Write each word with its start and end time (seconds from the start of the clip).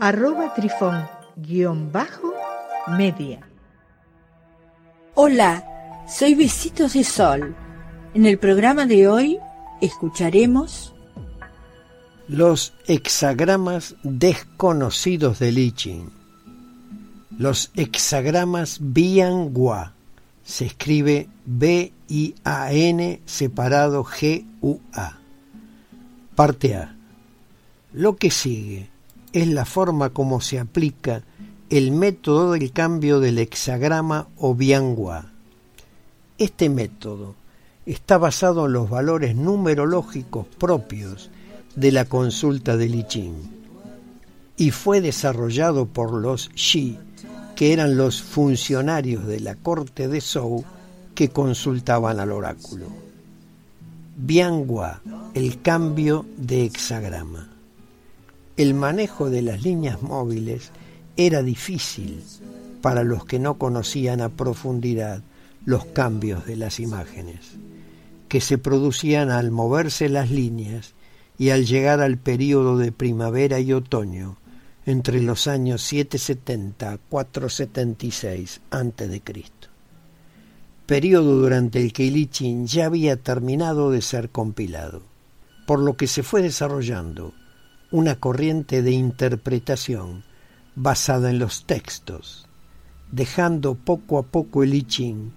arroba 0.00 0.54
trifón 0.54 1.08
guion 1.36 1.90
bajo 1.90 2.32
media. 2.86 3.40
Hola, 5.14 5.64
soy 6.08 6.34
Besitos 6.34 6.92
de 6.92 7.04
Sol. 7.04 7.56
En 8.14 8.24
el 8.24 8.38
programa 8.38 8.86
de 8.86 9.08
hoy 9.08 9.38
escucharemos 9.80 10.94
los 12.28 12.74
hexagramas 12.86 13.96
desconocidos 14.02 15.38
de 15.40 15.52
Lichin. 15.52 16.10
Los 17.36 17.70
hexagramas 17.74 18.78
Bian-Gua. 18.80 19.94
Se 20.44 20.66
escribe 20.66 21.28
B-I-A-N 21.44 23.20
separado 23.26 24.04
G-U-A. 24.04 25.18
Parte 26.34 26.76
A. 26.76 26.96
Lo 27.92 28.16
que 28.16 28.30
sigue 28.30 28.90
es 29.38 29.46
la 29.46 29.64
forma 29.64 30.10
como 30.10 30.40
se 30.40 30.58
aplica 30.58 31.22
el 31.70 31.92
método 31.92 32.52
del 32.52 32.72
cambio 32.72 33.20
del 33.20 33.38
hexagrama 33.38 34.26
o 34.36 34.56
biangua. 34.56 35.26
Este 36.38 36.68
método 36.68 37.36
está 37.86 38.18
basado 38.18 38.66
en 38.66 38.72
los 38.72 38.90
valores 38.90 39.36
numerológicos 39.36 40.46
propios 40.58 41.30
de 41.76 41.92
la 41.92 42.06
consulta 42.06 42.76
de 42.76 42.88
Lichín 42.88 43.34
y 44.56 44.72
fue 44.72 45.00
desarrollado 45.00 45.86
por 45.86 46.14
los 46.14 46.50
Shi, 46.56 46.98
que 47.54 47.72
eran 47.72 47.96
los 47.96 48.20
funcionarios 48.20 49.24
de 49.24 49.38
la 49.38 49.54
corte 49.54 50.08
de 50.08 50.20
Zhou 50.20 50.64
que 51.14 51.28
consultaban 51.28 52.18
al 52.18 52.32
oráculo. 52.32 52.86
Biangua, 54.16 55.00
el 55.34 55.62
cambio 55.62 56.26
de 56.36 56.64
hexagrama 56.64 57.57
el 58.58 58.74
manejo 58.74 59.30
de 59.30 59.40
las 59.40 59.62
líneas 59.62 60.02
móviles 60.02 60.72
era 61.16 61.44
difícil 61.44 62.24
para 62.82 63.04
los 63.04 63.24
que 63.24 63.38
no 63.38 63.56
conocían 63.56 64.20
a 64.20 64.30
profundidad 64.30 65.22
los 65.64 65.84
cambios 65.84 66.44
de 66.44 66.56
las 66.56 66.80
imágenes, 66.80 67.52
que 68.28 68.40
se 68.40 68.58
producían 68.58 69.30
al 69.30 69.52
moverse 69.52 70.08
las 70.08 70.32
líneas 70.32 70.94
y 71.38 71.50
al 71.50 71.66
llegar 71.66 72.00
al 72.00 72.18
período 72.18 72.76
de 72.78 72.90
primavera 72.90 73.60
y 73.60 73.72
otoño 73.72 74.38
entre 74.86 75.22
los 75.22 75.46
años 75.46 75.80
770 75.82 76.92
a 76.94 76.98
476 76.98 78.60
a.C. 78.70 79.22
Período 80.84 81.38
durante 81.38 81.80
el 81.80 81.92
que 81.92 82.04
Ilichin 82.04 82.66
ya 82.66 82.86
había 82.86 83.16
terminado 83.22 83.92
de 83.92 84.02
ser 84.02 84.30
compilado, 84.30 85.02
por 85.64 85.78
lo 85.78 85.96
que 85.96 86.08
se 86.08 86.24
fue 86.24 86.42
desarrollando 86.42 87.34
una 87.90 88.16
corriente 88.16 88.82
de 88.82 88.92
interpretación 88.92 90.24
basada 90.74 91.30
en 91.30 91.38
los 91.38 91.64
textos, 91.64 92.46
dejando 93.10 93.74
poco 93.74 94.18
a 94.18 94.24
poco 94.24 94.62
el 94.62 94.74
I 94.74 94.82
Ching 94.82 95.32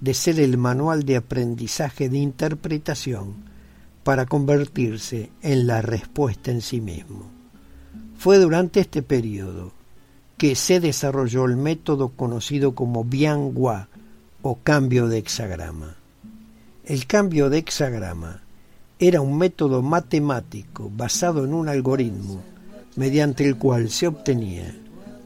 de 0.00 0.14
ser 0.14 0.38
el 0.38 0.56
manual 0.56 1.04
de 1.04 1.16
aprendizaje 1.16 2.08
de 2.08 2.18
interpretación 2.18 3.34
para 4.04 4.26
convertirse 4.26 5.30
en 5.42 5.66
la 5.66 5.82
respuesta 5.82 6.52
en 6.52 6.60
sí 6.60 6.80
mismo. 6.80 7.30
Fue 8.16 8.38
durante 8.38 8.80
este 8.80 9.02
periodo 9.02 9.72
que 10.38 10.54
se 10.54 10.78
desarrolló 10.78 11.46
el 11.46 11.56
método 11.56 12.10
conocido 12.10 12.74
como 12.74 13.04
Bianghua 13.04 13.88
o 14.42 14.58
cambio 14.62 15.08
de 15.08 15.18
hexagrama. 15.18 15.96
El 16.84 17.06
cambio 17.06 17.50
de 17.50 17.58
hexagrama 17.58 18.45
era 18.98 19.20
un 19.20 19.36
método 19.36 19.82
matemático 19.82 20.90
basado 20.94 21.44
en 21.44 21.52
un 21.52 21.68
algoritmo 21.68 22.42
mediante 22.96 23.46
el 23.46 23.56
cual 23.56 23.90
se 23.90 24.06
obtenía 24.06 24.74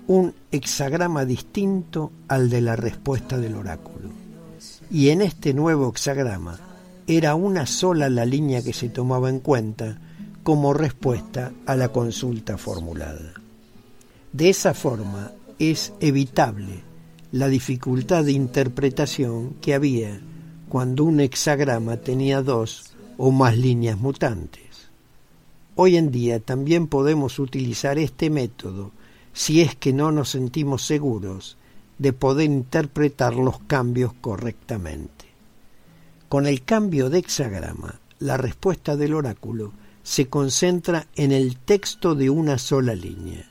un 0.09 0.35
hexagrama 0.51 1.25
distinto 1.25 2.11
al 2.27 2.51
de 2.51 2.61
la 2.61 2.75
respuesta 2.75 3.39
del 3.39 3.55
oráculo. 3.55 4.11
Y 4.91 5.11
en 5.11 5.23
este 5.23 5.55
nuevo 5.55 5.89
hexagrama 5.89 6.59
era 7.07 7.37
una 7.37 7.65
sola 7.65 8.11
la 8.11 8.25
línea 8.25 8.63
que 8.63 8.73
se 8.73 8.89
tomaba 8.89 9.29
en 9.29 9.39
cuenta 9.39 9.99
como 10.43 10.75
respuesta 10.75 11.53
a 11.65 11.77
la 11.77 11.91
consulta 11.91 12.59
formulada. 12.59 13.35
De 14.33 14.49
esa 14.49 14.75
forma 14.75 15.31
es 15.61 15.93
evitable 16.01 16.83
la 17.31 17.47
dificultad 17.47 18.25
de 18.25 18.33
interpretación 18.33 19.55
que 19.61 19.75
había 19.75 20.21
cuando 20.69 21.05
un 21.05 21.21
hexagrama 21.21 21.99
tenía 21.99 22.43
dos 22.43 22.90
o 23.23 23.31
más 23.33 23.59
líneas 23.59 23.99
mutantes. 23.99 24.89
Hoy 25.77 25.99
en 25.99 26.11
día 26.11 26.41
también 26.41 26.87
podemos 26.87 27.39
utilizar 27.39 27.99
este 27.99 28.31
método 28.31 28.93
si 29.35 29.61
es 29.61 29.77
que 29.77 29.93
no 29.93 30.11
nos 30.11 30.31
sentimos 30.31 30.87
seguros 30.87 31.59
de 31.99 32.15
poder 32.15 32.47
interpretar 32.47 33.35
los 33.35 33.59
cambios 33.61 34.15
correctamente. 34.23 35.27
Con 36.31 36.47
el 36.47 36.65
cambio 36.65 37.11
de 37.11 37.19
hexagrama, 37.19 38.01
la 38.21 38.39
respuesta 38.39 38.97
del 38.97 39.13
oráculo 39.13 39.75
se 40.03 40.29
concentra 40.29 41.07
en 41.15 41.31
el 41.31 41.59
texto 41.59 42.15
de 42.15 42.31
una 42.31 42.57
sola 42.57 42.95
línea. 42.95 43.45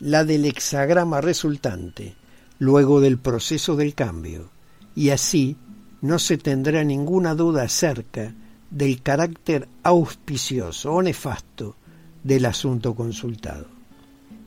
La 0.00 0.24
del 0.24 0.44
hexagrama 0.44 1.20
resultante, 1.20 2.16
luego 2.58 3.00
del 3.00 3.18
proceso 3.18 3.76
del 3.76 3.94
cambio, 3.94 4.50
y 4.96 5.10
así 5.10 5.56
no 6.02 6.18
se 6.18 6.36
tendrá 6.36 6.82
ninguna 6.82 7.36
duda 7.36 7.62
acerca 7.62 8.34
del 8.70 9.02
carácter 9.02 9.68
auspicioso 9.82 10.92
o 10.92 11.02
nefasto 11.02 11.76
del 12.22 12.46
asunto 12.46 12.94
consultado. 12.94 13.66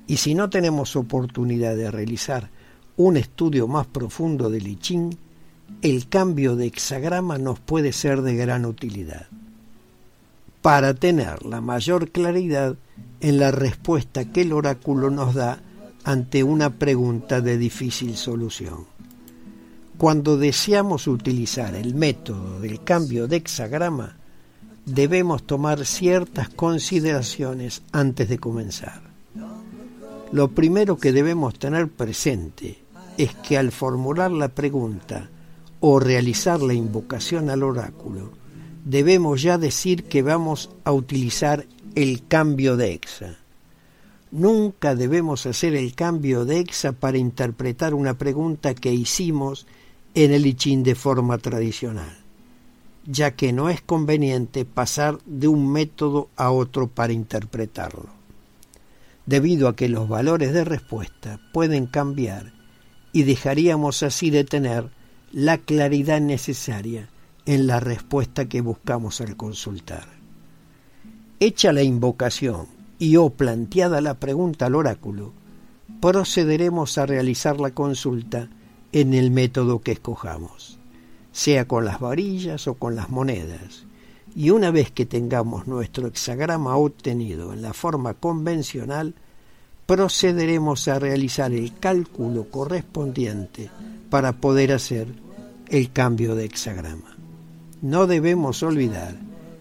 Y 0.08 0.18
si 0.18 0.36
no 0.36 0.50
tenemos 0.50 0.96
oportunidad 0.96 1.76
de 1.76 1.92
realizar 1.92 2.50
un 2.98 3.18
estudio 3.18 3.68
más 3.68 3.88
profundo 3.88 4.50
del 4.50 4.68
I 4.68 5.10
el 5.82 6.10
cambio 6.10 6.56
de 6.56 6.66
hexagrama 6.66 7.38
nos 7.38 7.60
puede 7.60 7.94
ser 7.94 8.22
de 8.22 8.36
gran 8.36 8.66
utilidad 8.66 9.28
para 10.62 10.94
tener 10.94 11.46
la 11.46 11.62
mayor 11.62 12.12
claridad 12.12 12.76
en 13.22 13.40
la 13.40 13.52
respuesta 13.52 14.26
que 14.26 14.42
el 14.42 14.52
oráculo 14.52 15.10
nos 15.10 15.34
da 15.36 15.62
ante 16.04 16.44
una 16.44 16.72
pregunta 16.72 17.42
de 17.42 17.58
difícil 17.58 18.18
solución. 18.18 18.99
Cuando 20.00 20.38
deseamos 20.38 21.08
utilizar 21.08 21.76
el 21.76 21.94
método 21.94 22.62
del 22.62 22.86
cambio 22.86 23.28
de 23.28 23.36
hexagrama, 23.36 24.16
debemos 24.86 25.44
tomar 25.44 25.86
ciertas 25.86 26.48
consideraciones 26.48 27.82
antes 27.92 28.30
de 28.30 28.40
comenzar. 28.40 29.02
Lo 30.32 30.52
primero 30.52 30.98
que 30.98 31.12
debemos 31.12 31.60
tener 31.60 31.90
presente 31.90 32.80
es 33.18 33.36
que 33.36 33.58
al 33.58 33.74
formular 33.74 34.32
la 34.32 34.48
pregunta 34.48 35.30
o 35.82 36.00
realizar 36.00 36.62
la 36.62 36.74
invocación 36.74 37.50
al 37.50 37.62
oráculo, 37.62 38.32
debemos 38.86 39.42
ya 39.42 39.58
decir 39.58 40.06
que 40.06 40.22
vamos 40.22 40.70
a 40.86 40.94
utilizar 40.94 41.66
el 41.96 42.26
cambio 42.26 42.78
de 42.78 42.94
exa. 42.94 43.36
Nunca 44.32 44.96
debemos 44.96 45.46
hacer 45.46 45.76
el 45.76 45.94
cambio 45.94 46.46
de 46.46 46.60
exa 46.60 46.94
para 46.94 47.18
interpretar 47.18 47.94
una 47.94 48.14
pregunta 48.18 48.74
que 48.76 48.94
hicimos 48.94 49.68
en 50.26 50.34
el 50.34 50.46
ICHIN 50.46 50.84
de 50.84 50.96
forma 50.96 51.38
tradicional, 51.38 52.18
ya 53.06 53.32
que 53.32 53.54
no 53.54 53.70
es 53.70 53.82
conveniente 53.82 54.66
pasar 54.66 55.20
de 55.26 55.48
un 55.48 55.72
método 55.72 56.30
a 56.36 56.52
otro 56.52 56.88
para 56.88 57.14
interpretarlo, 57.14 58.10
debido 59.26 59.70
a 59.70 59.78
que 59.78 59.88
los 59.88 60.10
valores 60.10 60.52
de 60.52 60.66
respuesta 60.66 61.40
pueden 61.54 61.86
cambiar 61.86 62.52
y 63.14 63.24
dejaríamos 63.24 64.04
así 64.04 64.30
de 64.30 64.44
tener 64.44 64.90
la 65.32 65.58
claridad 65.58 66.20
necesaria 66.20 67.08
en 67.46 67.66
la 67.66 67.80
respuesta 67.80 68.50
que 68.50 68.60
buscamos 68.60 69.22
al 69.22 69.38
consultar. 69.38 70.08
Hecha 71.40 71.72
la 71.72 71.84
invocación 71.84 72.68
y 72.98 73.16
o 73.16 73.30
planteada 73.30 74.02
la 74.02 74.16
pregunta 74.16 74.66
al 74.66 74.76
oráculo, 74.76 75.32
procederemos 76.02 76.98
a 76.98 77.06
realizar 77.06 77.60
la 77.62 77.72
consulta 77.72 78.50
en 78.92 79.14
el 79.14 79.32
método 79.32 79.80
que 79.80 79.92
escojamos, 79.92 80.80
sea 81.32 81.68
con 81.68 81.86
las 81.86 82.00
varillas 82.00 82.68
o 82.68 82.76
con 82.76 82.96
las 82.96 83.10
monedas. 83.10 83.86
Y 84.36 84.52
una 84.52 84.72
vez 84.72 84.92
que 84.92 85.06
tengamos 85.06 85.68
nuestro 85.68 86.08
hexagrama 86.08 86.76
obtenido 86.76 87.54
en 87.54 87.62
la 87.62 87.74
forma 87.74 88.14
convencional, 88.14 89.14
procederemos 89.86 90.88
a 90.88 91.00
realizar 91.00 91.52
el 91.52 91.78
cálculo 91.80 92.50
correspondiente 92.50 93.70
para 94.10 94.34
poder 94.34 94.72
hacer 94.72 95.08
el 95.68 95.92
cambio 95.92 96.36
de 96.36 96.46
hexagrama. 96.46 97.18
No 97.82 98.08
debemos 98.08 98.62
olvidar 98.62 99.16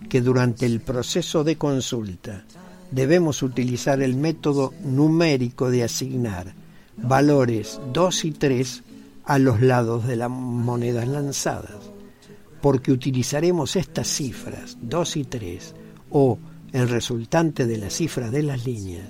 que 0.08 0.20
durante 0.20 0.66
el 0.66 0.80
proceso 0.80 1.44
de 1.44 1.56
consulta 1.56 2.44
debemos 2.90 3.42
utilizar 3.42 4.02
el 4.02 4.16
método 4.16 4.72
numérico 4.82 5.70
de 5.70 5.84
asignar 5.84 6.54
valores 6.96 7.80
2 7.92 8.24
y 8.24 8.30
3 8.32 8.82
a 9.28 9.38
los 9.38 9.60
lados 9.60 10.06
de 10.06 10.16
las 10.16 10.30
monedas 10.30 11.06
lanzadas, 11.06 11.92
porque 12.62 12.92
utilizaremos 12.92 13.76
estas 13.76 14.08
cifras 14.08 14.78
2 14.80 15.16
y 15.18 15.24
3 15.24 15.74
o 16.08 16.38
el 16.72 16.88
resultante 16.88 17.66
de 17.66 17.76
las 17.76 17.92
cifras 17.92 18.32
de 18.32 18.42
las 18.42 18.64
líneas 18.64 19.06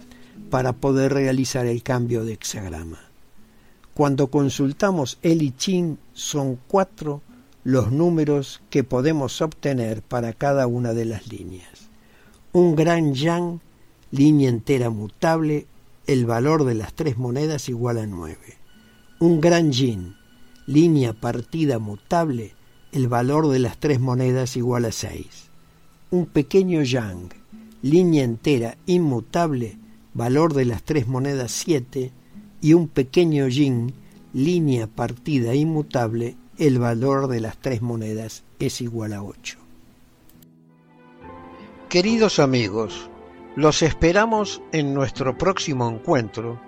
para 0.51 0.73
poder 0.73 1.15
realizar 1.15 1.67
el 1.67 1.85
cambio 1.85 2.25
de 2.25 2.33
hexagrama. 2.33 2.99
Cuando 3.95 4.27
consultamos 4.27 5.19
el 5.23 5.41
I 5.41 5.53
Ching 5.53 5.99
son 6.15 6.59
cuatro 6.67 7.23
los 7.63 7.93
números 7.93 8.61
que 8.71 8.83
podemos 8.83 9.41
obtener 9.41 10.03
para 10.03 10.33
cada 10.33 10.67
una 10.67 10.95
de 10.95 11.05
las 11.05 11.29
líneas. 11.29 11.91
Un 12.53 12.75
gran 12.75 13.15
yang, 13.15 13.61
línea 14.11 14.49
entera 14.49 14.91
mutable, 14.91 15.69
el 16.09 16.27
valor 16.27 16.65
de 16.65 16.75
las 16.75 16.93
tres 16.95 17.19
monedas 17.19 17.69
igual 17.69 17.99
a 17.99 18.07
9. 18.07 18.58
Un 19.21 19.41
gran 19.41 19.73
yin, 19.73 20.15
línea 20.67 21.13
partida 21.13 21.81
mutable, 21.81 22.55
el 22.93 23.09
valor 23.09 23.49
de 23.49 23.59
las 23.59 23.77
tres 23.79 23.99
monedas 23.99 24.57
igual 24.57 24.85
a 24.85 24.93
6. 24.93 25.27
Un 26.13 26.27
pequeño 26.27 26.83
yang, 26.85 27.31
línea 27.83 28.23
entera 28.23 28.79
inmutable, 28.87 29.77
valor 30.15 30.55
de 30.55 30.67
las 30.67 30.85
tres 30.85 31.09
monedas 31.09 31.51
7, 31.51 32.13
y 32.61 32.75
un 32.75 32.87
pequeño 32.87 33.49
yin, 33.49 33.93
línea 34.33 34.87
partida 34.87 35.53
inmutable, 35.57 36.37
el 36.57 36.79
valor 36.79 37.27
de 37.27 37.41
las 37.41 37.59
tres 37.59 37.83
monedas 37.83 38.45
es 38.61 38.81
igual 38.81 39.15
a 39.15 39.25
8. 39.25 39.59
Queridos 41.89 42.39
amigos, 42.39 43.11
los 43.57 43.83
esperamos 43.83 44.63
en 44.71 44.95
nuestro 44.95 45.37
próximo 45.37 45.89
encuentro 45.89 46.68